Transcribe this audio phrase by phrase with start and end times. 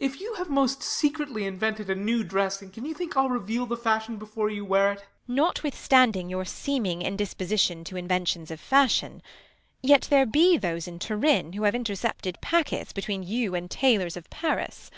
[0.00, 3.76] If you have most "Secretly invented A new dressing, can you think I'll reveal The
[3.76, 5.34] fashion before you wear it 1 Beat.
[5.34, 9.22] Notwithstanding your seeming indis position To inventions of fashion,
[9.82, 14.30] yet there be Those in Turin, who have intei'cepted Packets between you and tailors of
[14.30, 14.90] Paris.